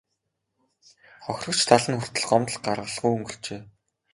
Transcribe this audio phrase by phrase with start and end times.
[1.23, 3.59] Хохирогч тал нь хүртэл гомдол гаргалгүй өнгөрчээ.